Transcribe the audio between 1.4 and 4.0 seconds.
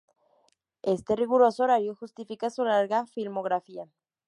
horario justifica su larga filmografía.